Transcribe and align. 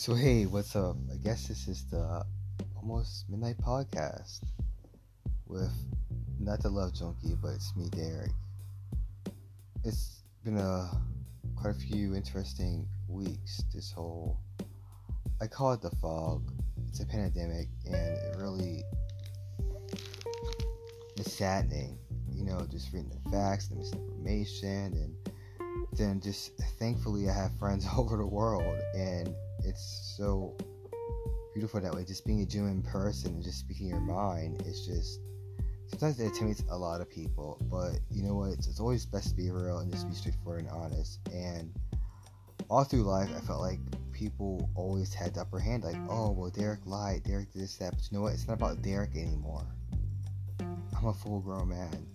So 0.00 0.14
hey, 0.14 0.46
what's 0.46 0.74
up? 0.76 0.96
I 1.12 1.16
guess 1.16 1.46
this 1.46 1.68
is 1.68 1.84
the 1.90 2.24
almost 2.74 3.28
midnight 3.28 3.58
podcast 3.58 4.40
with 5.46 5.70
not 6.38 6.62
the 6.62 6.70
love 6.70 6.94
junkie, 6.94 7.36
but 7.42 7.50
it's 7.50 7.76
me, 7.76 7.90
Derek. 7.90 8.30
It's 9.84 10.22
been 10.42 10.56
a 10.56 10.90
quite 11.54 11.76
a 11.76 11.78
few 11.78 12.14
interesting 12.14 12.88
weeks. 13.08 13.62
This 13.74 13.92
whole 13.92 14.38
I 15.38 15.46
call 15.46 15.74
it 15.74 15.82
the 15.82 15.90
fog. 15.90 16.50
It's 16.88 17.00
a 17.00 17.04
pandemic, 17.04 17.68
and 17.84 17.94
it 17.94 18.36
really 18.38 18.82
is 21.18 21.30
saddening. 21.30 21.98
You 22.32 22.46
know, 22.46 22.66
just 22.70 22.90
reading 22.94 23.12
the 23.22 23.30
facts, 23.30 23.68
the 23.68 23.76
misinformation, 23.76 24.94
and 24.94 25.14
then 25.92 26.22
just 26.22 26.56
thankfully 26.78 27.28
I 27.28 27.34
have 27.34 27.52
friends 27.58 27.86
all 27.92 28.04
over 28.04 28.16
the 28.16 28.26
world, 28.26 28.80
and 28.94 29.34
it's 29.64 30.14
so 30.16 30.56
beautiful 31.54 31.80
that 31.80 31.94
way. 31.94 32.04
Just 32.04 32.24
being 32.24 32.42
a 32.42 32.46
genuine 32.46 32.82
person 32.82 33.32
and 33.32 33.42
just 33.42 33.58
speaking 33.58 33.88
your 33.88 34.00
mind 34.00 34.62
is 34.66 34.86
just 34.86 35.20
sometimes 35.90 36.20
it 36.20 36.26
intimidates 36.26 36.62
a 36.70 36.76
lot 36.76 37.00
of 37.00 37.10
people, 37.10 37.58
but 37.70 37.98
you 38.10 38.22
know 38.22 38.34
what? 38.34 38.50
It's, 38.50 38.68
it's, 38.68 38.80
always 38.80 39.04
best 39.04 39.30
to 39.30 39.34
be 39.34 39.50
real 39.50 39.78
and 39.78 39.90
just 39.90 40.08
be 40.08 40.14
straightforward 40.14 40.62
and 40.62 40.70
honest. 40.70 41.18
And 41.32 41.72
all 42.68 42.84
through 42.84 43.02
life, 43.02 43.28
I 43.36 43.40
felt 43.40 43.60
like 43.60 43.80
people 44.12 44.70
always 44.74 45.12
had 45.12 45.34
the 45.34 45.40
upper 45.40 45.58
hand. 45.58 45.82
Like, 45.82 45.96
oh, 46.08 46.30
well, 46.30 46.50
Derek 46.50 46.80
lied, 46.86 47.24
Derek 47.24 47.52
did 47.52 47.62
this, 47.62 47.76
that. 47.76 47.92
But 47.92 48.08
you 48.10 48.16
know 48.16 48.22
what? 48.22 48.34
It's 48.34 48.46
not 48.46 48.54
about 48.54 48.82
Derek 48.82 49.16
anymore. 49.16 49.66
I'm 50.60 51.06
a 51.06 51.14
full 51.14 51.40
grown 51.40 51.70
man. 51.70 52.06